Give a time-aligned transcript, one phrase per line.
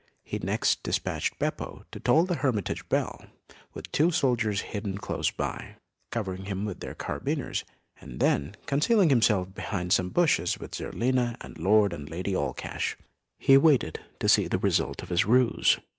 [0.23, 3.23] He next dispatched Beppo to toll the hermitage bell,
[3.75, 5.75] with two soldiers hidden close by,
[6.09, 7.63] covering him with their carbines;
[7.99, 12.95] and then, concealing himself behind some bushes with Zerlina and Lord and Lady Allcash,
[13.37, 15.77] he waited to see the result of his ruse.